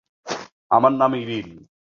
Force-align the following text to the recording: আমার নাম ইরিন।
আমার 0.71 0.93
নাম 0.93 1.11
ইরিন। 1.15 1.49